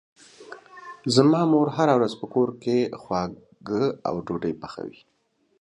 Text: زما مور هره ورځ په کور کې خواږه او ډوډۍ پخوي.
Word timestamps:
زما 1.15 1.41
مور 1.51 1.67
هره 1.77 1.93
ورځ 1.97 2.13
په 2.21 2.25
کور 2.33 2.49
کې 2.63 2.77
خواږه 3.01 3.83
او 4.07 4.15
ډوډۍ 4.25 4.53
پخوي. 4.61 4.99